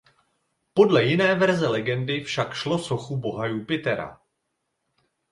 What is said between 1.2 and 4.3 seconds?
verze legendy však šlo sochu boha Jupitera.